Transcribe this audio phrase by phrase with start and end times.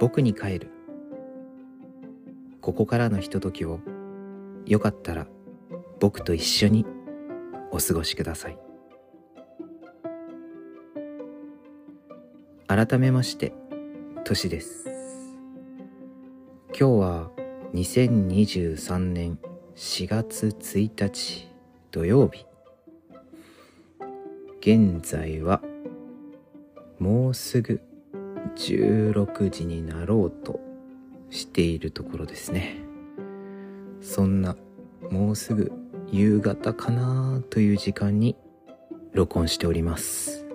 [0.00, 0.70] 僕に帰る。
[2.60, 3.80] ここからのひとときを
[4.66, 5.26] よかったら
[6.00, 6.86] 僕と一緒に
[7.72, 8.58] お過ごしください。
[12.68, 13.54] 改めまして
[14.24, 14.84] としです。
[16.68, 17.30] 今日は
[17.74, 19.38] 2023年
[19.74, 21.48] 4月1日
[21.90, 22.44] 土曜日。
[24.60, 25.62] 現在は
[26.98, 27.80] もうすぐ
[28.56, 30.60] 16時になろうと
[31.30, 32.76] しているところですね。
[34.00, 34.56] そんな
[35.10, 35.72] もうすぐ
[36.10, 38.36] 夕方かなという時間に
[39.12, 40.46] 録音しております。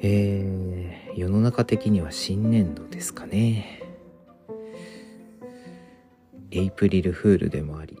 [0.00, 3.82] えー、世の中的には新年度ですかね。
[6.50, 7.98] エイプリルフールでもあり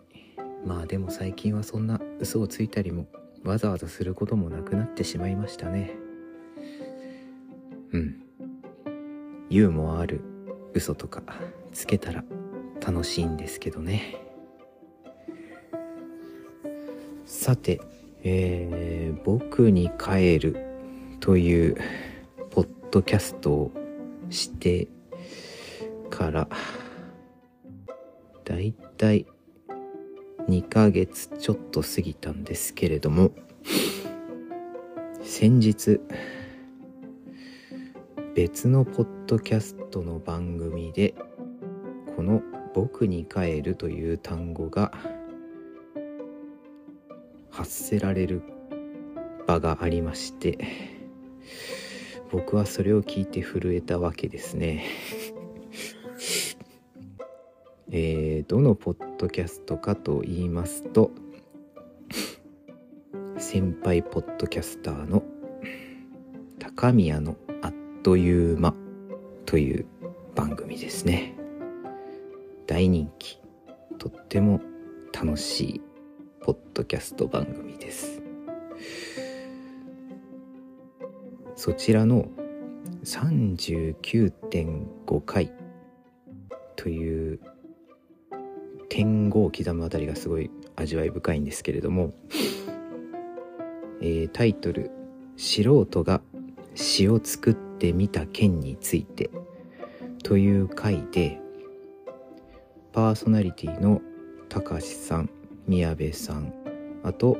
[0.64, 3.06] まあでも最近はそんな嘘をついたりも
[3.44, 5.92] わざわざすることもなくなってしまいましたね。
[7.92, 8.20] うん。
[9.50, 10.20] ユーモアある
[10.72, 11.22] 嘘とか
[11.72, 12.24] つけたら
[12.84, 14.16] 楽しいんですけどね。
[17.26, 17.80] さて
[18.26, 20.56] えー、僕に帰る
[21.20, 21.76] という
[22.50, 23.72] ポッドキャストを
[24.30, 24.88] して
[26.08, 26.48] から
[28.46, 29.26] だいたい
[30.48, 33.32] 2ヶ月ちょっと過ぎたんですけれども
[35.22, 36.00] 先日
[38.34, 41.14] 別のポッドキャストの番組で
[42.16, 42.42] この
[42.74, 44.92] 「僕に帰る」という単語が
[47.50, 48.42] 発せられる
[49.46, 50.58] 場がありまして
[52.30, 54.84] 僕はそれを聞いて震えたわけですね。
[57.96, 61.12] えー、どのポッドキャストかと言いますと
[63.38, 65.22] 先輩ポッドキャスターの
[66.58, 68.74] 高宮のあっという間
[69.46, 69.86] という
[70.34, 71.36] 番組ですね。
[72.66, 73.38] 大人気
[73.98, 74.60] とっても
[75.12, 75.80] 楽しい
[76.42, 78.20] ポッドキャスト番組です。
[81.54, 82.26] そちらの
[83.04, 85.52] 39.5回
[86.74, 87.53] という
[88.94, 92.14] 点5を刻むあたりがすごい味わい深いんですけれども、
[94.00, 94.92] えー、タイトル
[95.36, 96.22] 「素人が
[96.76, 99.30] 詩を作ってみた件について」
[100.22, 101.40] という回で
[102.92, 104.00] パーソナリティの
[104.48, 105.30] たかしさん
[105.66, 106.52] 宮部さん
[107.02, 107.36] あと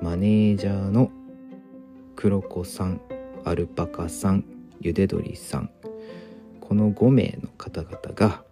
[0.00, 1.10] マネージャーの
[2.16, 3.02] 黒子さん
[3.44, 4.42] アルパカさん
[4.80, 5.70] ゆで鳥さん
[6.62, 8.42] この5名の方々が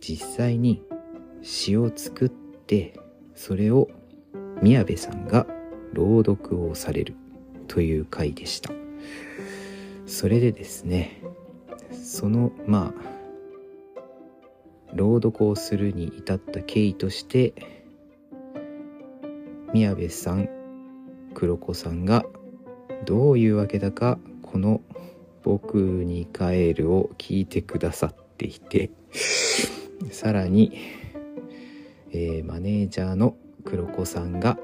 [0.00, 0.82] 実際に
[1.42, 2.98] 詩を作って
[3.34, 3.88] それを
[4.62, 5.46] 宮部さんが
[5.92, 7.14] 朗読をされる
[7.68, 8.72] という回でした。
[10.06, 11.22] それでですね
[11.90, 13.12] そのまあ
[14.94, 17.54] 朗読をするに至った経緯として
[19.72, 20.48] 宮部さん
[21.34, 22.24] 黒子さんが
[23.06, 24.82] どういうわけだかこの
[25.42, 28.90] 「僕に帰る」を聞いてくださっていて
[30.10, 30.72] さらに
[32.12, 34.58] えー、マネージャーの黒子さんが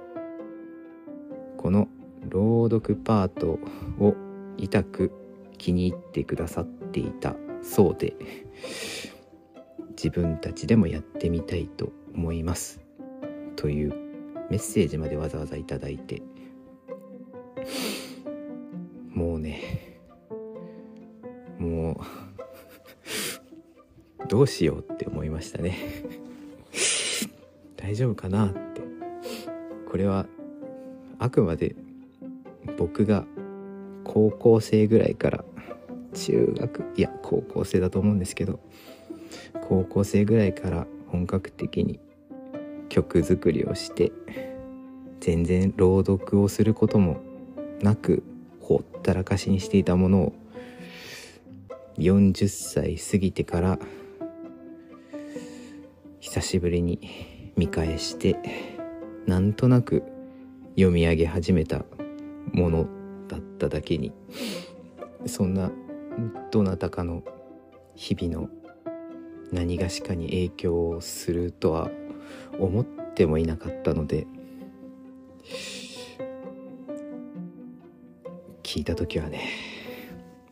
[1.56, 1.88] この
[2.28, 3.58] 朗読パート
[3.98, 4.14] を
[4.58, 5.12] 痛く
[5.56, 8.14] 気に入ってくださっていたそうで
[9.90, 12.80] 自分たちでもやってみたいと思います。
[13.56, 13.94] という
[14.50, 16.22] メッセージまでわざわざいただいて。
[19.12, 19.98] もうね
[21.58, 22.00] も
[24.24, 25.76] うどうしようって思いましたね。
[27.88, 28.82] 大丈夫かなって。
[29.90, 30.26] これは
[31.18, 31.74] あくまで
[32.76, 33.24] 僕が
[34.04, 35.44] 高校生ぐらいから
[36.12, 38.60] 中学いや高校生だと思うんですけど
[39.66, 41.98] 高校生ぐらいから本格的に
[42.90, 44.12] 曲作りをして
[45.20, 47.22] 全然朗読をすることも
[47.80, 48.22] なく
[48.60, 50.32] ほったらかしにしていたものを
[51.96, 53.78] 40歳過ぎてから
[56.20, 58.36] 久しぶりに見返して
[59.26, 60.04] なんとなく
[60.76, 61.84] 読み上げ始めた
[62.52, 62.86] もの
[63.26, 64.12] だっただけに
[65.26, 65.72] そんな
[66.52, 67.24] どなたかの
[67.96, 68.48] 日々の
[69.50, 71.90] 何がしかに影響をするとは
[72.60, 74.28] 思ってもいなかったので
[78.62, 79.50] 聞いた時はね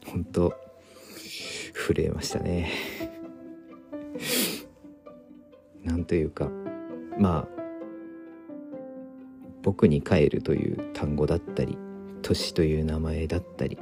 [0.06, 0.52] 本当
[1.72, 2.72] 震えましたね。
[5.84, 6.50] なんというか
[7.18, 7.48] まあ
[9.62, 11.76] 僕に帰るという単語だったり
[12.22, 13.78] 年という名前だったり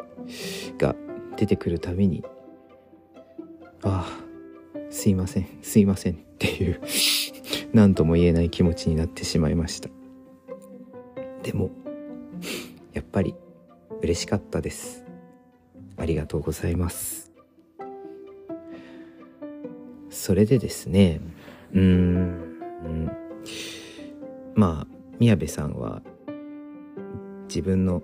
[0.79, 0.95] が
[1.37, 2.25] 出てくるたびに
[3.83, 4.25] ああ
[4.91, 6.81] すいませんすいませんっていう
[7.75, 9.91] 何とも言えない気持ちになってしまいました。
[11.43, 11.71] でも
[12.93, 13.35] やっぱり
[14.01, 15.05] 嬉しかったです。
[15.97, 17.33] ありがとうございます。
[20.09, 21.21] それでですね
[21.73, 23.24] うーん。
[24.55, 26.03] まあ宮部さんは
[27.49, 28.03] 自分の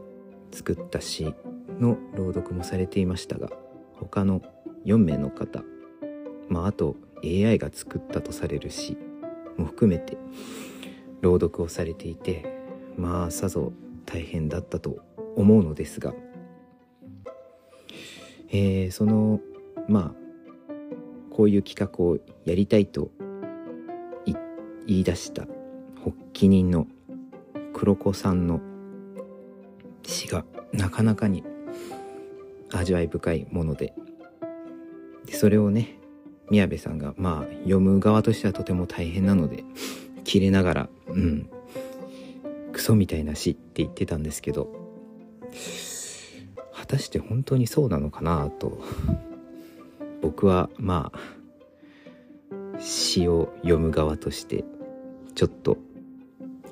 [0.53, 1.35] 作った詩
[1.79, 3.51] の朗読もされていましたが
[3.95, 4.43] 他の
[4.85, 5.63] 4名の方
[6.49, 8.97] まああと AI が作ったとされる詩
[9.57, 10.17] も含めて
[11.21, 12.45] 朗読をされていて
[12.97, 13.73] まあさぞ
[14.07, 14.99] 大変だったと
[15.37, 16.13] 思うのですが、
[18.49, 19.41] えー、その
[19.89, 20.15] まあ
[21.31, 23.11] こういう企画をやりたいと
[24.87, 25.47] 言い出した
[26.41, 26.87] 発起人の
[27.75, 28.63] 黒子さんの
[30.03, 31.45] 詩がなかなかに
[32.73, 33.93] 味わい深いもので。
[35.27, 35.99] でそれをね
[36.51, 39.65] 宮部さんがまあ読む側としてはとても大変なので
[40.25, 41.51] 切れながらうん
[42.73, 44.73] クソみたいな詩って言ってたんですけど
[46.73, 48.83] 果たして本当にそうなのかなと
[50.23, 54.65] 僕はまあ詩を読む側として
[55.35, 55.77] ちょっと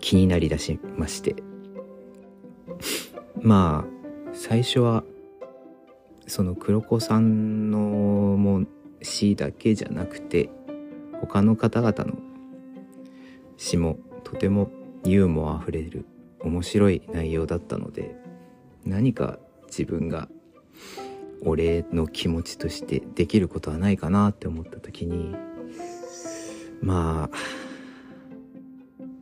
[0.01, 1.37] 気になりだしまして。
[3.41, 3.99] まあ
[4.33, 5.05] 最初は
[6.27, 8.67] その黒子さんのも
[9.03, 10.51] 詩だけじゃなくて
[11.21, 12.19] 他の方々の
[13.57, 14.71] 詩もとても
[15.05, 16.07] ユーモアあふれる
[16.41, 18.17] 面白い内容だったので
[18.85, 20.29] 何か自分が
[21.43, 25.35] お礼の気持ちとしてできることはないかなって思った時に
[26.83, 27.68] まあ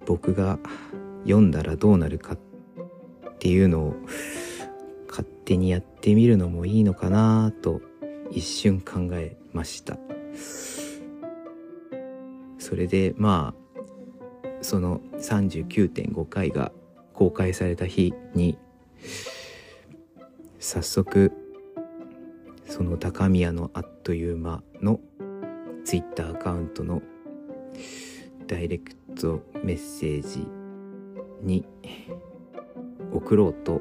[0.06, 0.58] 僕が
[1.25, 2.38] 読んだらどうなるかっ
[3.38, 3.94] ていうのを
[5.08, 7.81] 勝手にやってみるのもいいのかなと
[8.31, 9.99] 一瞬考えました。
[12.58, 16.73] それでまあその39.5回が
[17.12, 18.58] 公開された日に
[20.58, 21.32] 早速
[22.67, 25.00] その高宮のあっという間の
[25.85, 27.03] ツイッターアカウントの
[28.46, 30.46] ダイレクトメッセージ
[31.43, 31.66] に
[33.12, 33.81] 送ろうと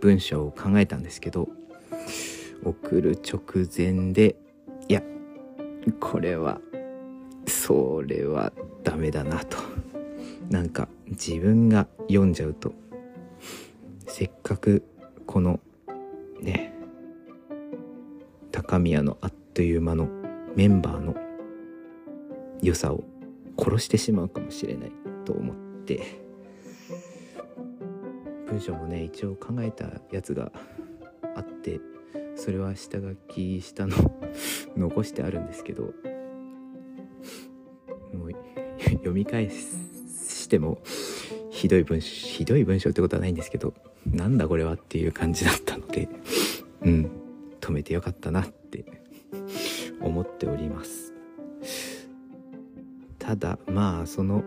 [0.00, 1.48] 文章を考えたんですけど
[2.64, 4.36] 送る直前で
[4.88, 5.02] いや
[6.00, 6.60] これは
[7.46, 8.52] それは
[8.82, 9.56] ダメだなと。
[10.50, 12.72] なんか自分が読んじゃうと
[14.06, 14.84] せっかく
[15.26, 15.60] この
[16.40, 16.72] ね
[18.52, 20.08] 高宮のあっという間の
[20.54, 21.16] メンバーの
[22.62, 23.02] 良さを
[23.58, 24.92] 殺してしまうかもしれない
[25.24, 26.26] と思って。
[28.46, 30.50] 文章もね一応考えたやつが
[31.34, 31.80] あって
[32.36, 33.96] それは下書きしたの
[34.76, 35.92] 残してあるんですけど
[38.12, 38.32] もう
[38.92, 40.78] 読み返しても
[41.50, 43.74] ひどい文章ひどい文章ってことはないんですけど
[44.06, 46.08] なんだこれはっていう感じだったので
[46.82, 47.10] うん
[47.60, 48.84] 止めてよかったなって
[50.00, 51.15] 思っております。
[53.26, 54.44] ただまあその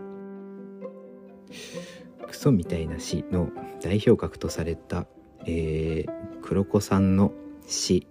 [2.25, 3.49] クソみたいな詩の
[3.81, 5.05] 代表格とされた、
[5.45, 7.33] えー、黒子さんの
[7.67, 8.07] 詩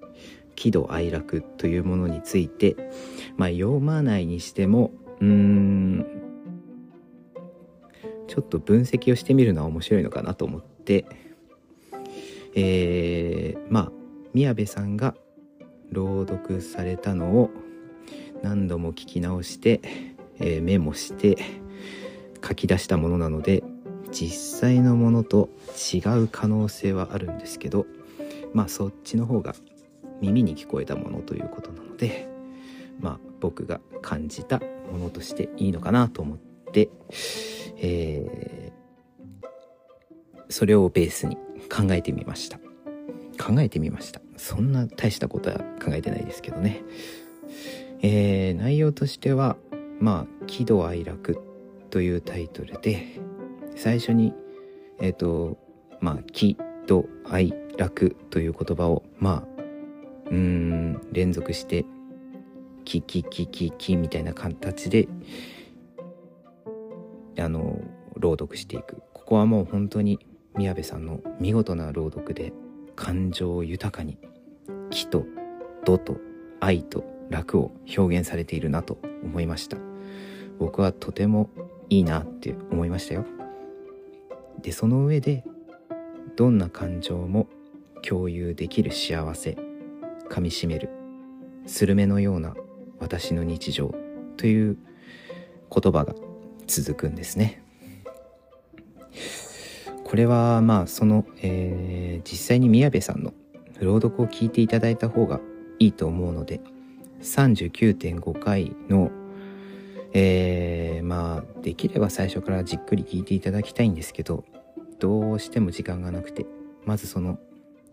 [0.57, 2.77] 喜怒哀楽というものについて、
[3.39, 4.91] まあ、読まないにしても
[5.21, 6.07] うーん
[8.27, 11.07] ちょっと分析をしてみるのは面白いのかなと思って
[12.55, 13.93] えー、まあ
[14.35, 15.15] 宮部さんが
[15.93, 17.51] 朗読されたのを
[18.43, 21.37] 何度も聞き直してえー、メモして
[22.47, 23.63] 書き出したものなので
[24.11, 25.51] 実際のものと
[25.93, 27.87] 違う可能性はあるんですけど
[28.53, 29.55] まあそっちの方が
[30.21, 32.29] 耳に聞こえたものということなので
[33.01, 36.39] まあ僕が感じたものとしていいのかなと思っ
[36.73, 36.89] て、
[37.77, 41.37] えー、それをベースに
[41.71, 42.59] 考えてみました。
[43.39, 44.21] 考えてみました。
[44.37, 46.83] そんな大したことは考えてないですけどね。
[48.03, 49.57] えー、内容としては
[50.01, 51.39] まあ「喜怒哀楽」
[51.91, 53.07] というタイトルで
[53.75, 54.33] 最初に
[55.01, 55.59] えっ、ー、と
[56.01, 59.59] まあ「喜怒哀楽」という言葉をまあ
[60.31, 61.85] うん連続して
[62.85, 65.09] 「キキキキキ」みたいな形で
[67.39, 67.81] あの
[68.17, 69.03] 朗読していく。
[69.13, 70.19] ここはもう本当に
[70.57, 72.53] 宮部さんの見事な朗読で
[72.97, 74.19] 感情を豊かに
[74.91, 75.27] 「喜」と
[75.85, 76.17] 「怒」と
[76.61, 79.88] 「愛」と「楽」を表現されているなと思いました。
[80.59, 81.51] 僕はとても
[81.89, 83.25] いいなって思いましたよ。
[84.61, 85.45] でその上で
[86.37, 87.49] どんな感情も
[88.03, 89.57] 共有できる幸せ
[90.29, 90.91] 噛みしめる
[91.67, 92.55] スルメのような
[92.99, 93.95] 私の日常
[94.37, 94.77] という
[95.73, 96.15] 言葉が
[96.67, 97.63] 続くんですね。
[100.05, 103.35] これはまあその、えー、実際に宮部さんの
[103.81, 105.41] 朗読を聞いていただいた方が
[105.79, 106.61] いいと思うので
[107.21, 109.11] 39.5回の
[110.13, 114.45] えー、まあできれば最初からじっくり聞いていただきたいんですけど
[114.99, 116.47] どうしても時間がなくて
[116.85, 117.39] まずその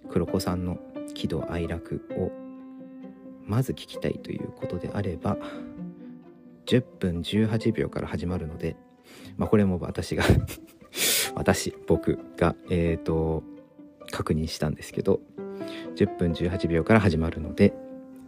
[0.10, 0.78] 黒子さんの
[1.14, 2.32] 喜怒哀楽を
[3.46, 5.38] まず聞きたいということであれば
[6.66, 8.76] 10分18秒から始まるので、
[9.38, 10.24] まあ、これも私が
[11.36, 13.44] 私僕がえっ、ー、と
[14.12, 15.20] 確認したんですけど
[15.96, 17.74] 10分18秒から始まるので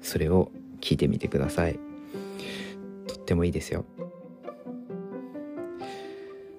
[0.01, 0.51] それを
[0.81, 1.86] 聞いてみてください。
[3.27, 3.83] ってもいいですよ。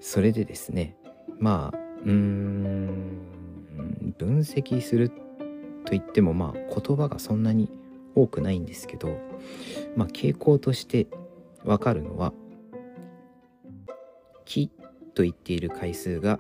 [0.01, 0.97] それでですね
[1.39, 3.23] まあうーん
[4.19, 5.17] 分析すると
[5.93, 7.71] 言ってもまあ言葉がそんなに
[8.15, 9.19] 多くないんですけど
[9.97, 11.07] まあ傾向として
[11.65, 12.35] わかるのは
[14.45, 14.71] 「き」
[15.15, 16.39] と言っている回数が、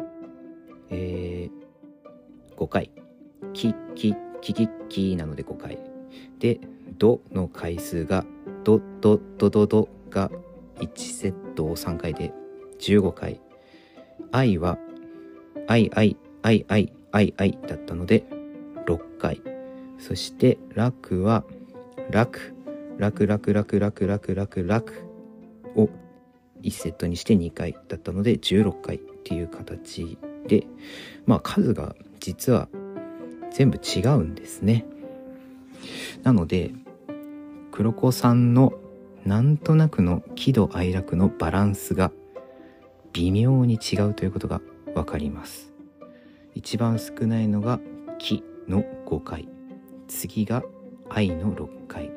[0.90, 2.90] えー、5回
[3.54, 5.78] 「き」「き」「き」「き」「き」なので5回。
[6.38, 6.60] で
[6.98, 8.26] 「ど」の回数が
[8.64, 10.30] 「ど」「ど」「ど」「ど」「ど」が
[10.76, 12.32] 1セットを3回で
[12.80, 13.40] 15回。
[14.32, 14.78] 愛は、
[15.66, 18.24] 愛愛愛愛愛愛だったので
[18.86, 19.40] 6回。
[19.98, 21.44] そして、楽は、
[22.10, 22.54] 楽、
[22.98, 24.92] 楽楽楽楽楽楽楽
[25.74, 25.88] を
[26.62, 30.66] 1セットにして2回だったので16回っていう形で、
[31.26, 32.68] まあ数が実は
[33.50, 34.84] 全部違うんですね。
[36.22, 36.72] なので、
[37.72, 38.72] 黒子さんの
[39.28, 42.12] なんとなくの喜怒哀楽のバランスが
[43.12, 44.62] 微妙に違うということが
[44.94, 45.70] 分かります。
[46.54, 47.78] 一番少ないのが
[48.16, 49.46] 「喜」の5回。
[50.08, 50.64] 次が
[51.10, 52.10] 「愛」の6回。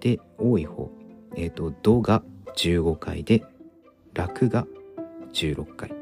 [0.00, 0.90] で多い方。
[1.34, 2.22] えっ、ー、と「ド」が
[2.56, 3.42] 15回で
[4.12, 4.66] 「楽」が
[5.32, 5.94] 16回。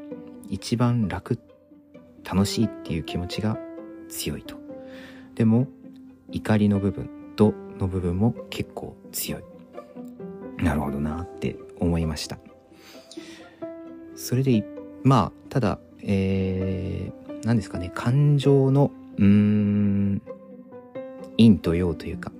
[0.49, 1.39] 一番楽
[2.25, 3.57] 楽しいっていう気持ちが
[4.09, 4.57] 強いと。
[5.35, 5.67] でも
[6.31, 9.52] 怒りの部分「ド」の部分も結構強い。
[10.63, 12.37] なるほどなって思いました。
[14.15, 14.65] それで
[15.03, 20.21] まあただえー、何ですかね感情のうーん
[21.37, 22.31] 陰と陽というか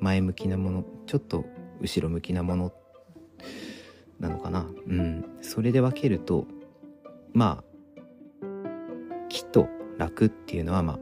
[0.00, 1.44] 前向きなものちょっと
[1.80, 2.72] 後ろ向きなもの
[4.20, 4.66] なのかな。
[4.86, 5.24] うん。
[5.42, 6.46] それで分けると
[7.32, 8.46] まあ
[9.28, 10.98] 喜と楽っていうのはま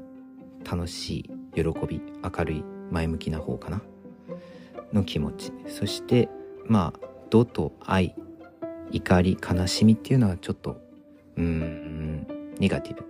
[0.65, 3.83] あ楽しい喜び明るい前向きな方かな。
[4.93, 5.53] の気持ち。
[5.67, 6.29] そして
[6.67, 8.15] まあ「怒」と「愛」
[8.93, 10.81] 怒り悲しみっていうのはちょっと
[11.37, 12.27] うん
[12.59, 13.05] ネガティブ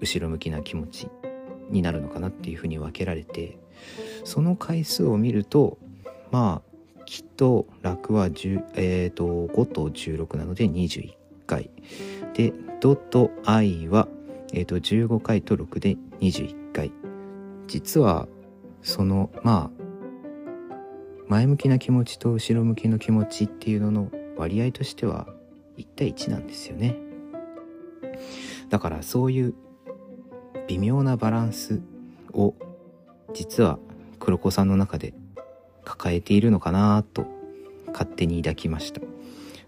[0.00, 1.08] 後ろ向きな気持ち
[1.70, 3.58] になるのかなっていうふうに分けられて
[4.24, 5.78] その回数を見ると
[6.30, 6.70] まあ
[7.10, 11.12] きっと楽は10、えーと、5と16なので21
[11.44, 11.68] 回。
[12.34, 14.06] で「ド」と「愛は」
[14.54, 16.92] えーと、15回と6で21回。
[17.66, 18.28] 実は
[18.82, 19.79] そのまあ
[21.30, 25.28] 前向きな気持ちと後ろ向きの気持ちっていうのの割合としては
[25.78, 26.96] 1対1なんですよね。
[28.68, 29.54] だからそういう
[30.66, 31.80] 微妙なバランス
[32.32, 32.56] を
[33.32, 33.78] 実は
[34.18, 35.14] 黒子さんの中で
[35.84, 37.24] 抱えているのかなと
[37.92, 39.00] 勝手に抱きました。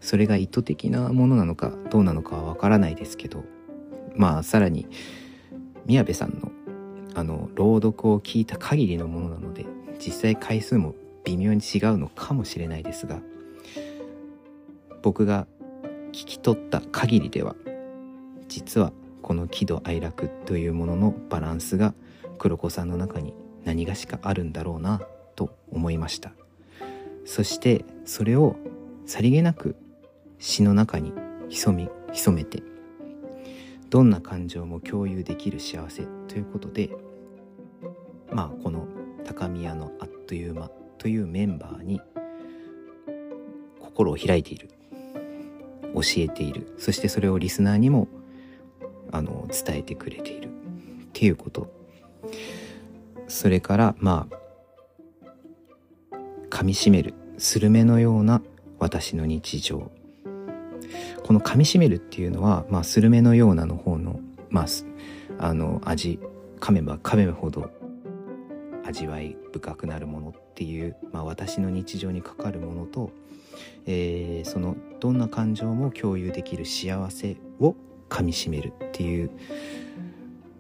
[0.01, 3.45] それが意図的なものなのかどうなのかはわからないですけど
[4.17, 4.89] まあさらに
[5.87, 6.51] 宮部さんの
[7.15, 9.65] あの朗読を聞いた限りのものなので
[10.05, 13.21] 実際回数も微妙に違うのかもしれないですが
[15.03, 15.47] 僕が
[16.09, 17.57] 聞き取った限りでは
[18.49, 21.95] 実はこの喜怒哀楽というもののバランスが
[22.39, 25.01] 黒子さんの中に何がしかあるんだろうな
[25.37, 26.33] と思いました。
[27.25, 28.57] そしてそれを
[29.07, 29.77] さりげなく
[30.39, 31.13] 詩の中に
[31.49, 32.63] 潜み潜めて
[33.91, 36.91] どんな感情も共有できる幸せということで
[38.33, 38.87] まあこの
[39.25, 42.01] 高宮のあっという間というメンバーに
[43.81, 44.71] 心を開いている。
[45.95, 46.75] 教えている。
[46.79, 48.09] そしてそれをリスナーにも
[49.11, 50.49] あの伝えてくれている。
[50.49, 50.51] っ
[51.13, 51.71] ていうこと。
[53.29, 56.17] それからまあ
[56.49, 57.15] 噛みしめる。
[57.39, 58.43] スルメのような
[58.79, 59.91] 私の日常。
[61.25, 64.21] この噛みしめるっていうのは、まあ、スルメのようなの方の、
[64.51, 64.67] まあ、
[65.39, 66.19] あの味。
[66.63, 67.71] 噛めば噛めばほど
[68.93, 73.11] 味わい深くなるものっていう、まあ、私の日常にかかるものと、
[73.87, 77.75] えー、そのどんな感情も共有できる幸せを
[78.09, 79.31] 噛みしめるっていう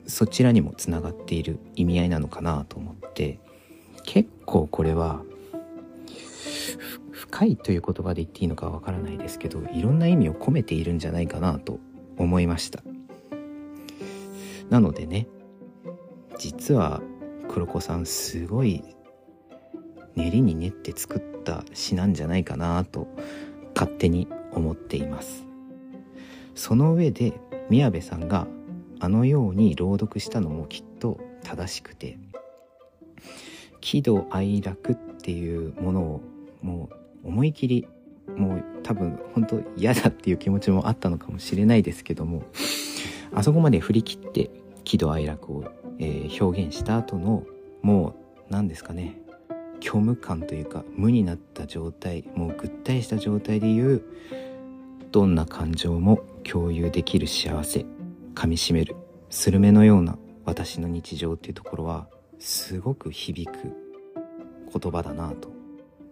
[0.06, 3.38] そちらにもつながっている意味合いなのかなと思って
[4.04, 5.22] 結構これは
[7.10, 11.78] 深いという言葉で言っていいのかわからないですけどいろんな意味を込めているんじゃないかなと
[12.16, 12.82] 思いました。
[14.70, 15.26] なのでね
[16.38, 17.02] 実は
[17.52, 18.82] 黒子さんすごい
[20.14, 23.06] 練りに練って作った詩なんじゃないかなと
[23.74, 25.44] 勝手に思っています。
[26.54, 27.34] その上で
[27.68, 28.46] 宮部さんが
[29.00, 32.18] あのように朗読したのもきっと正しくて
[33.80, 36.20] 喜怒哀楽っていうものを
[36.62, 36.88] も
[37.24, 37.88] う思い切り
[38.36, 42.44] もう多分本当嫌だっていう気持ちもあったのかもしれないですけども
[43.34, 44.50] あそこまで振り切って
[44.84, 45.64] 喜怒哀楽を、
[45.98, 47.44] えー、表現した後の
[47.82, 48.14] も
[48.48, 49.18] う何ですかね。
[49.80, 54.02] 虚無感というか無になった状態もうぐったりした状態で言う
[55.10, 57.84] どんな感情も共有できる幸せ
[58.34, 58.94] 噛みしめる
[59.28, 62.06] スルメのような私の日常っていうところは
[62.38, 63.58] すごく響く
[64.72, 65.50] 言葉だなと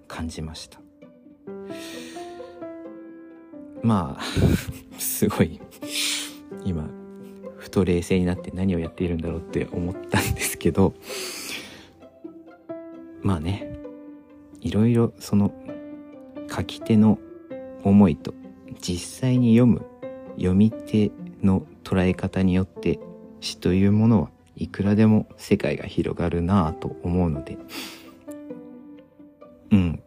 [0.09, 0.81] 感じました。
[3.83, 4.23] まあ
[4.99, 5.61] すごい
[6.65, 6.89] 今
[7.61, 10.95] ふと冷静になって何をやっているんだろうって思ったんですけど
[13.21, 13.79] まあね
[14.63, 15.53] いろいろその
[16.51, 17.19] 書き手の
[17.85, 18.33] 思いと
[18.81, 19.87] 実際に読む
[20.37, 21.13] 読み手
[21.43, 22.99] の捉え方によって
[23.41, 27.59] 詩というものはいくらでも世界が広がるなぁと思うので
[29.71, 30.03] うん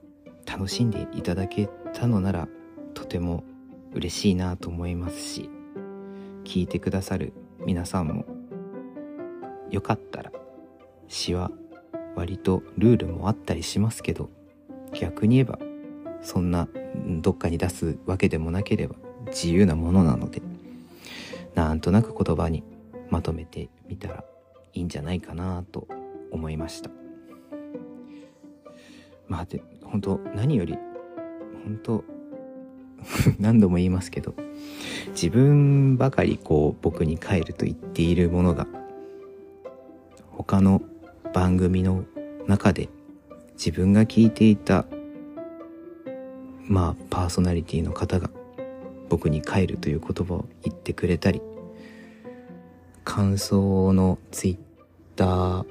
[0.45, 2.47] 楽しんでいただけたのなら
[2.95, 3.43] とても
[3.93, 5.49] 嬉しいなぁと思いますし
[6.43, 7.33] 聞いてくださる
[7.65, 8.25] 皆さんも
[9.69, 10.31] よかったら
[11.07, 11.51] 詩は
[12.15, 14.29] 割とルールもあったりしますけど
[14.93, 15.59] 逆に言えば
[16.21, 16.67] そんな
[17.21, 18.95] どっかに出すわけでもなければ
[19.27, 20.41] 自由なものなので
[21.55, 22.63] なんとなく言葉に
[23.09, 24.23] まとめてみたら
[24.73, 25.87] いいんじゃないかなと
[26.31, 26.89] 思いました。
[29.27, 30.77] まあで本当何より
[31.63, 32.03] 本当
[33.39, 34.33] 何度も言いますけど
[35.09, 38.67] 自分ばかりこう僕に帰ると言っているものが
[40.31, 40.81] 他の
[41.33, 42.03] 番組の
[42.47, 42.89] 中で
[43.53, 44.85] 自分が聞いていた
[46.67, 48.29] まあパーソナリティの方が
[49.09, 51.41] 僕に帰るという言葉を言ってくれたり
[53.03, 54.57] 感想のツイッ
[55.15, 55.65] ター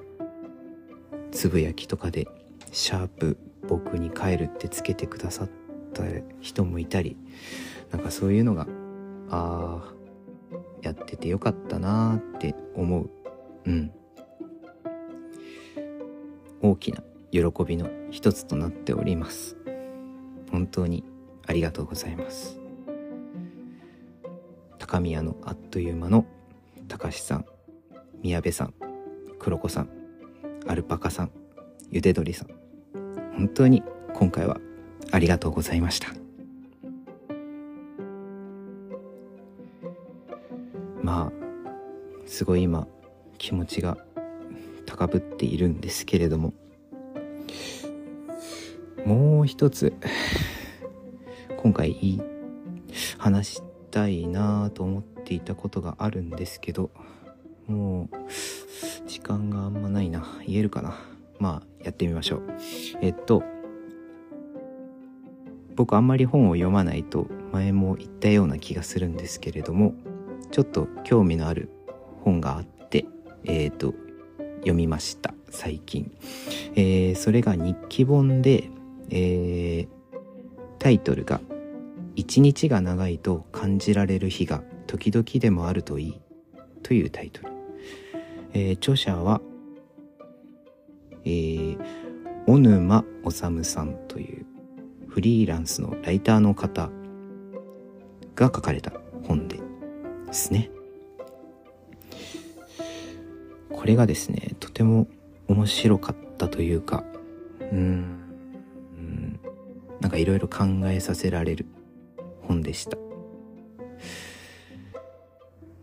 [1.33, 2.29] つぶやきとかで
[2.71, 3.37] 「シャープ
[3.69, 5.49] 僕に帰る」ってつけてくださっ
[5.93, 6.03] た
[6.41, 7.17] 人もいたり
[7.91, 8.67] なんかそういうのが
[9.31, 9.93] あ
[10.83, 13.11] やっててよかったなーって思う。
[13.67, 13.93] うん。
[16.61, 19.57] 大きな喜びの一つとなっております。
[20.51, 21.05] 本当に
[21.47, 22.59] ありがとうございます。
[24.79, 26.27] 高宮のあっという間の
[26.89, 27.47] 高橋さん
[28.23, 28.75] 宮部さん
[29.39, 29.89] 黒子さん
[30.67, 31.31] アルパカさん
[31.91, 32.49] ゆで鳥さん。
[33.37, 33.83] 本当に
[34.15, 34.61] 今回は
[35.13, 36.09] ありがとうございました。
[41.03, 41.33] まあ
[42.27, 42.89] すごい今
[43.39, 43.99] 気持ちが
[44.87, 46.55] 高ぶっているんですけれども
[49.05, 49.93] もう一つ
[51.57, 52.21] 今回
[53.19, 56.91] 話したいなと思っていたことがあるんですけど
[57.67, 60.27] もう時間があんまないな。
[60.47, 60.95] 言えるかな。
[61.39, 62.43] まあやってみましょう。
[63.01, 63.43] えっと
[65.77, 69.95] 僕あんまり本を読まないと前も言ったような気がするんですけれども
[70.51, 71.71] ちょっと興味のある
[72.23, 73.07] 本があって
[73.45, 73.95] えっ、ー、と
[74.57, 76.11] 読みました最近、
[76.75, 78.71] えー、それが日記本で、
[79.11, 79.89] えー、
[80.79, 81.41] タイトルが
[82.17, 86.21] 「一日が長いと感じられる日が時々でもあるといい」
[86.83, 87.53] というタイトル、
[88.55, 89.41] えー、著者は、
[91.25, 91.79] えー、
[92.47, 94.47] 小沼治さんという
[95.13, 96.89] フリーランスのライターの方
[98.35, 98.95] が書かれた
[99.25, 99.61] 本で
[100.33, 100.71] すね。
[103.71, 105.07] これがですね、とても
[105.49, 107.05] 面白かったというか、
[107.61, 108.21] うん、
[110.01, 111.67] なんかいろいろ考えさせられる
[112.41, 112.97] 本でした。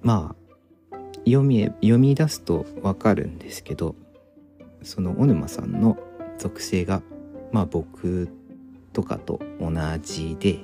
[0.02, 0.36] ま
[0.92, 3.96] あ、読み、読み出すとわかるんですけど、
[4.82, 6.00] その小沼さんの
[6.40, 7.04] 属性が、
[7.52, 8.39] まあ僕
[8.94, 9.72] とかと同
[10.02, 10.60] じで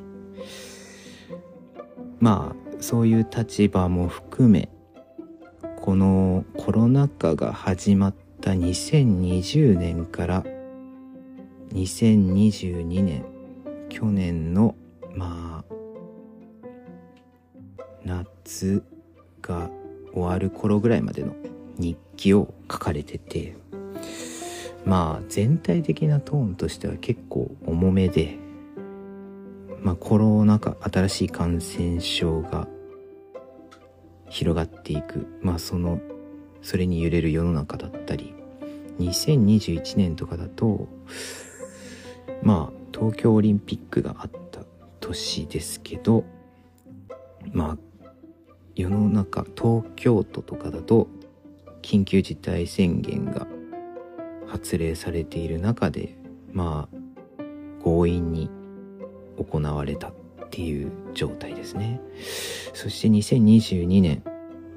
[2.20, 4.70] まあそういう立場も含め
[5.82, 10.44] このコロナ禍が始まった2020年から
[11.74, 13.26] 2022年
[13.90, 14.76] 去年の
[15.16, 15.76] まあ
[18.04, 18.84] 夏
[19.42, 19.70] が
[20.14, 21.36] 終わる頃ぐらいまでの
[21.78, 23.56] 日記を書かれてて
[24.86, 28.38] まあ全体的なトーンとしては結構重めで
[29.82, 32.68] まあコロナ禍新しい感染症が
[34.30, 35.28] 広がっていく。
[35.42, 36.00] まあその
[36.62, 38.34] それに揺れる世の中だったり
[39.00, 40.88] 2021年とかだと
[42.42, 44.62] まあ東京オリンピックがあった
[45.00, 46.24] 年ですけど
[47.52, 47.78] まあ
[48.76, 51.08] 世の中東京都とかだと
[51.84, 53.48] 緊急事態宣言が
[54.56, 56.18] 発令されている中で
[56.54, 57.44] まあ
[57.84, 58.50] 強引に
[59.38, 60.14] 行われたっ
[60.50, 62.00] ていう状態ですね。
[62.74, 64.24] そして2022年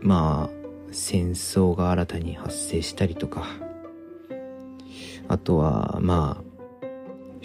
[0.01, 3.45] まあ戦争が新たに発生したりとか
[5.29, 6.87] あとはまあ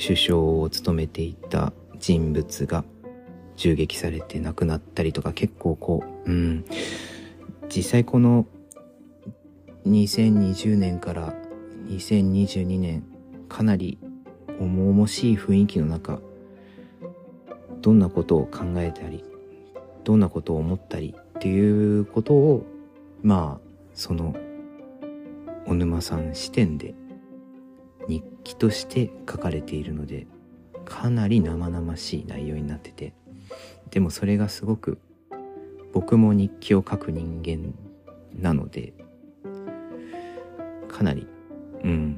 [0.01, 2.83] 首相を務めていた人物が
[3.57, 6.65] 銃撃されて亡くなったりとか結構こううん。
[7.69, 8.47] 実際この
[9.85, 11.42] 2020年から
[11.87, 13.03] 2022年
[13.49, 13.97] かなり
[14.59, 16.19] 重々しい雰囲気の中
[17.81, 19.23] どんなことを考えたり
[20.03, 22.65] どんなことを思ったりっていうことを
[23.21, 24.35] まあその
[25.65, 26.93] 小沼さん視点で
[28.07, 30.27] 日記として書かれているので
[30.85, 33.13] かなり生々しい内容になってて
[33.91, 34.99] でもそれがすごく
[35.93, 37.73] 僕も日記を書く人間
[38.33, 38.93] なので
[40.89, 41.27] かなり
[41.83, 42.17] うん。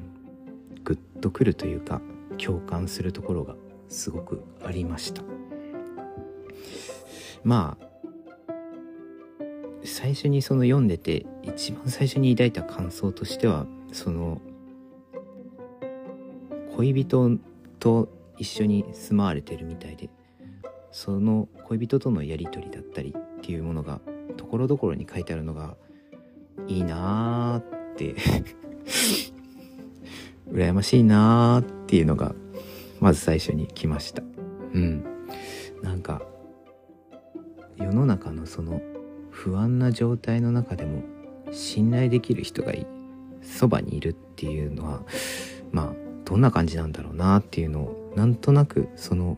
[0.83, 2.01] グッとくるというか
[2.37, 3.55] 共感するところが
[3.89, 5.23] すごくありました。
[7.43, 7.85] まあ
[9.83, 14.41] 最初にその読んでて一番最初に抱いた感想としてはその
[16.75, 17.37] 恋人
[17.79, 20.09] と一緒に住まわれてるみたいで
[20.91, 24.01] その恋人とのやり取りだったりっていうものが
[24.37, 25.77] ところどころに書いてあるのが
[26.67, 28.15] いいなーって
[30.51, 32.33] 羨ましいなーっていうのが
[32.99, 34.23] まず最初に来ました。
[34.73, 35.03] うん。
[35.81, 36.21] なんか
[37.77, 38.81] 世の中のその
[39.29, 41.03] 不安な状態の中でも
[41.51, 42.87] 信頼できる人がい
[43.41, 45.03] そばにいるっていうのは
[45.71, 49.37] まあどんな感じなんだろうなっていうのをなんとなくその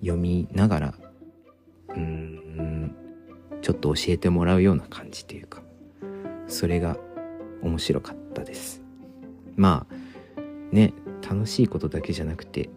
[0.00, 0.94] 読みながら
[1.88, 2.94] うーん
[3.62, 5.62] ちょっと教えてもらうような感じというか
[6.46, 6.96] それが
[7.62, 8.82] 面白かったです。
[9.56, 9.94] まあ
[10.72, 10.92] ね
[11.28, 12.70] 楽しいことだけじゃなくて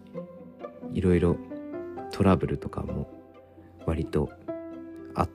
[0.92, 1.36] いろいろ
[2.10, 3.08] トラブルとかも
[3.86, 4.30] 割と
[5.14, 5.30] あっ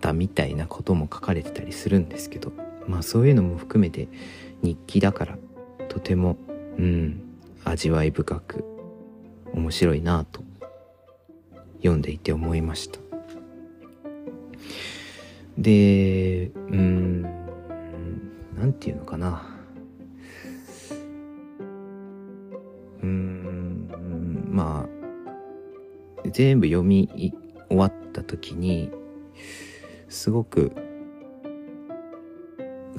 [0.00, 2.52] たみたいなことも書かれてたりするんですけど
[2.86, 4.08] まあそういうのも含めて
[4.62, 5.38] 日記だから
[5.88, 6.36] とても
[6.78, 7.22] うん
[7.64, 8.64] 味わい深く
[9.52, 10.42] 面白いなと
[11.78, 13.00] 読んでいて思いました。
[15.58, 19.49] でうんなんていうのかな。
[24.50, 27.32] まあ全部読み
[27.68, 28.90] 終わった時に
[30.08, 30.72] すごく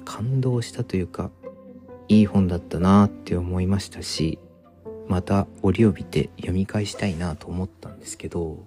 [0.05, 1.29] 感動したというか
[2.07, 4.39] いい本だったなって思いましたし
[5.07, 8.65] また折を見て読み返したいなと思ったんですけど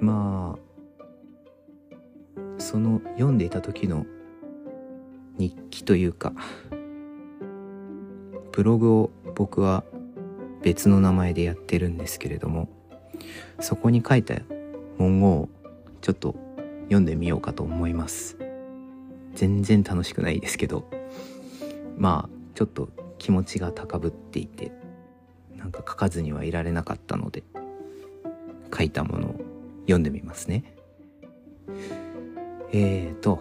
[0.00, 0.70] まあ
[2.58, 4.06] その読んでいた時の
[5.38, 6.34] 日記というか
[8.52, 9.84] ブログを僕は
[10.62, 12.68] 別の名前でやってるんですけれども
[13.60, 14.34] そこに書いた
[14.98, 15.48] 文言を
[16.00, 16.34] ちょっと
[16.84, 18.36] 読んでみようかと思います。
[19.34, 20.90] 全然楽しくないですけど
[21.96, 24.72] まあちょっと気持ちが高ぶっていて
[25.56, 27.44] なんか書かずにはいられなかったので
[28.76, 29.40] 書いたものを
[29.82, 30.64] 読んでみますね。
[32.72, 33.40] えーと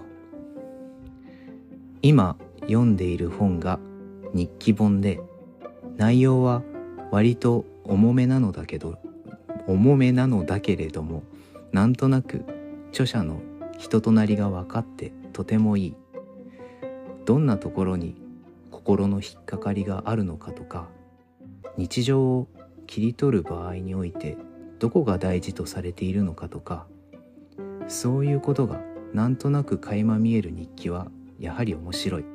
[2.01, 3.79] 今読んでいる本が
[4.33, 5.19] 日記本で
[5.97, 6.63] 内容は
[7.11, 8.99] 割と重めなのだけど
[9.67, 11.23] 重めなのだけれども
[11.71, 12.43] なんとなく
[12.89, 13.41] 著者の
[13.77, 15.95] 人となりが分かってとてもいい。
[17.25, 18.15] どんなところに
[18.71, 20.87] 心の引っかかりがあるのかとか
[21.77, 22.47] 日常を
[22.87, 24.35] 切り取る場合において
[24.79, 26.87] どこが大事とされているのかとか
[27.87, 28.81] そういうことが
[29.13, 32.25] なんとなく垣間見える日記はやはり面白い。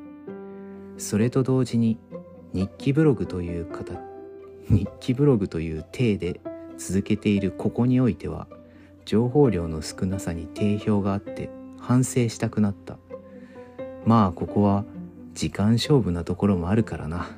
[0.97, 1.99] それと同時に
[2.53, 3.99] 日記ブログという形
[4.71, 6.41] 日記ブログという体で
[6.79, 8.47] 続けているここにおいては
[9.05, 12.97] 情報量の少なさに定評があって反省したくなった。
[14.07, 14.85] まあここは
[15.35, 17.29] 時間勝負なところもあるからな。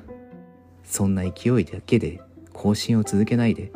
[0.83, 2.21] そんな勢いだけで
[2.53, 3.71] 更新を続けないで。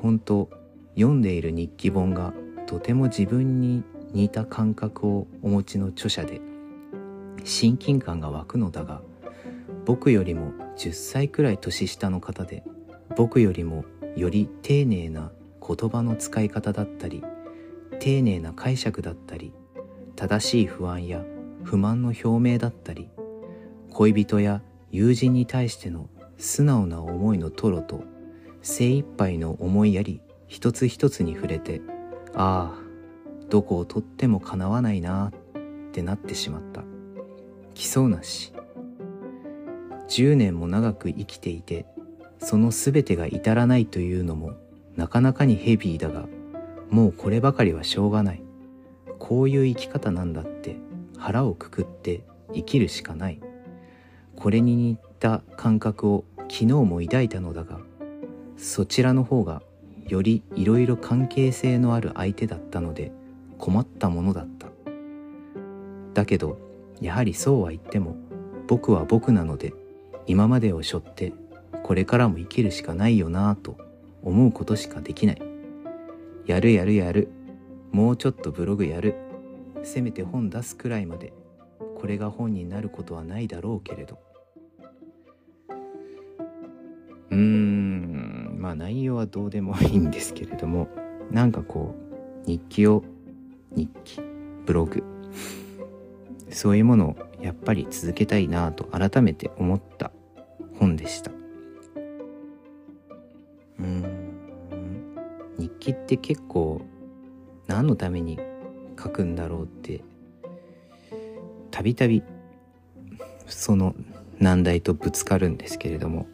[0.00, 0.48] 本当
[0.94, 2.32] 読んでいる日記本が
[2.66, 3.82] とても自分に
[4.12, 6.40] 似た感覚をお持ちの著者で
[7.44, 9.00] 親近感が湧くのだが
[9.88, 12.62] 僕よりも10歳くらい年下の方で
[13.16, 15.32] 僕よりもより丁寧な
[15.66, 17.24] 言葉の使い方だったり
[17.98, 19.50] 丁寧な解釈だったり
[20.14, 21.24] 正しい不安や
[21.62, 23.08] 不満の表明だったり
[23.90, 28.04] 恋人や友人に対しての素直な思いの吐露と
[28.60, 31.80] 精一杯の思いやり一つ一つに触れて
[32.34, 36.84] ああどこをとってもかなわないなってなってしまった。
[37.72, 38.52] 来そうなし。
[40.08, 41.86] 10年も長く生きていて
[42.38, 44.52] その全てが至らないというのも
[44.96, 46.26] なかなかにヘビーだが
[46.90, 48.42] もうこればかりはしょうがない。
[49.18, 50.76] こういう生き方なんだって
[51.18, 52.22] 腹をくくって
[52.54, 53.40] 生きるしかない。
[54.36, 57.78] これに似た感覚を昨日も抱いたのだが
[58.56, 59.62] そちらの方が
[60.06, 63.12] よりいろいろ関係性のある相手だったので
[63.58, 64.68] 困ったものだった。
[66.14, 66.58] だけど
[67.00, 68.16] やはりそうは言っても
[68.66, 69.74] 僕は僕なので
[70.28, 71.32] 今までを背負って
[71.82, 73.78] これからも生きるしかないよなぁと
[74.22, 75.42] 思うことしかできない。
[76.46, 77.28] やるやるやる
[77.92, 79.14] もうちょっとブログやる
[79.82, 81.32] せめて本出すくらいまで
[81.96, 84.18] これが本になることはないだろうけれど。
[87.30, 90.88] うーんまあ内容はどうでもいいんですけれども
[91.30, 91.94] なんかこ
[92.44, 93.02] う日記を
[93.72, 94.20] 日記
[94.66, 95.02] ブログ
[96.50, 100.10] そういうものをやっぱり続けたいなぁと改めて思った
[100.78, 101.30] 本でした。
[103.78, 104.34] うん。
[105.58, 106.82] 日記って結構
[107.66, 108.38] 何のために
[108.98, 110.02] 書くんだろうって
[111.70, 112.22] たびたび
[113.46, 113.94] その
[114.38, 116.26] 難題とぶつかるんですけれども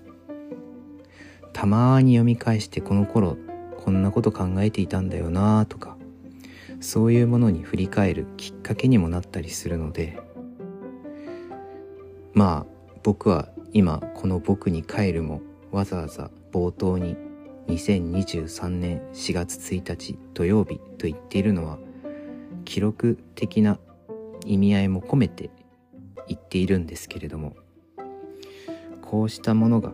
[1.52, 3.36] たまに読み返してこの頃
[3.78, 5.96] こんなこと考えていたんだよなとか
[6.80, 10.18] そういうものに振り返るきっかけにもなったりするので
[12.32, 17.16] まあ僕は今この「僕に帰る」もわざわざ冒頭に
[17.66, 21.78] 2023年4月1日土曜日と言っているのは
[22.64, 23.80] 記録的な
[24.46, 25.50] 意味合いも込めて
[26.28, 27.56] 言っているんですけれども
[29.02, 29.92] こうしたものが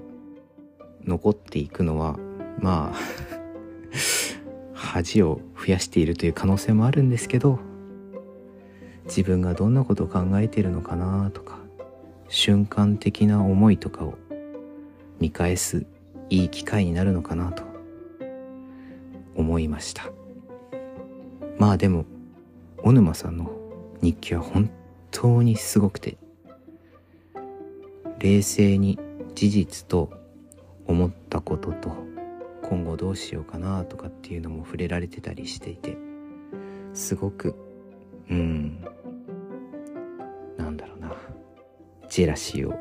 [1.04, 2.18] 残っていくのは
[2.60, 2.98] まあ
[4.74, 7.58] 恥を増やしているという可能性もあるんですけど
[9.06, 11.59] 自分がどんなことを考えているのかなとか
[12.30, 14.14] 瞬間的な思いとかを
[15.18, 15.84] 見返す
[16.30, 17.64] いい機会になるのかなと
[19.36, 20.10] 思いました。
[21.58, 22.06] まあでも
[22.78, 23.50] 小沼さんの
[24.00, 24.70] 日記は本
[25.10, 26.16] 当にすごくて
[28.20, 28.98] 冷静に
[29.34, 30.10] 事実と
[30.86, 31.92] 思ったことと
[32.62, 35.96] 今後どうしようかなとかっていうのも触れられてたりしていて
[36.94, 37.56] すごく
[38.30, 38.84] うん
[42.10, 42.78] ジェラシーを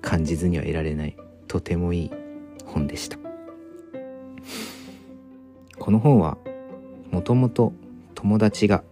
[0.00, 1.16] 感じずには得られない
[1.48, 2.10] とてもいい
[2.64, 3.18] 本でした。
[5.78, 6.38] この本は
[7.10, 7.72] もともと
[8.14, 8.84] 友達が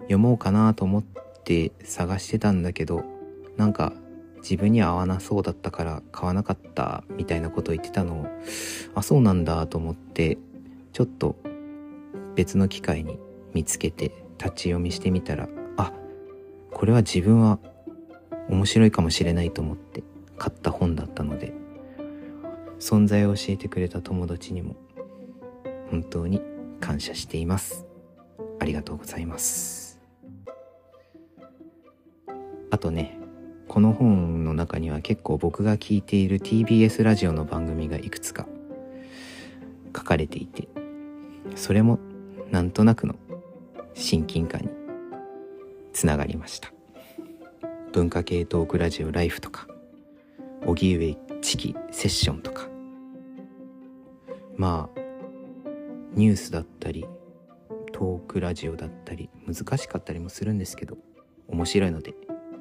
[0.00, 1.02] 読もうかなと思っ
[1.44, 3.04] て探してたんだけど
[3.56, 3.92] なんか
[4.38, 8.26] 自分には合わなそうだったから買わなかったみたいなことを言ってたのを
[8.94, 10.38] あそうなんだと思って
[10.92, 11.36] ちょっと
[12.34, 13.18] 別の機会に
[13.54, 15.92] 見つけて立ち読みしてみたらあ
[16.72, 17.58] これは自分は
[18.50, 20.02] 面白いかもしれないと思って
[20.36, 21.52] 買った本だったので
[22.80, 24.74] 存在を教えてくれた友達にも
[25.90, 26.42] 本当に
[26.80, 27.86] 感謝しています。
[28.58, 30.00] ありがとうございます。
[32.70, 33.18] あとね
[33.68, 38.46] この本の中には結構僕が聞いている TBS ラジオの番組がいくつか
[39.96, 40.68] 書かれていて
[41.54, 41.98] それも
[42.50, 43.14] なんとなくの
[43.94, 44.68] 親近感に
[45.92, 46.72] つながりました。
[47.92, 49.66] 文化系トークラジオライフとか
[50.64, 52.68] 荻上チキセッションとか。
[54.56, 55.00] まあ
[56.14, 57.06] ニュースだったり
[57.92, 60.98] トークラジオだったり難しかったりもするんですけど
[61.48, 62.14] 面白いので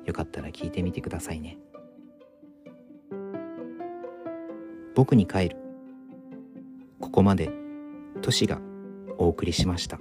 [0.05, 1.57] よかったら聞いてみてくださいね。
[4.95, 5.57] 僕に帰る。
[6.99, 7.51] ここまで
[8.21, 8.59] トシが
[9.17, 9.99] お送りしました。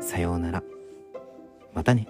[0.00, 0.62] さようなら。
[1.72, 2.08] またね。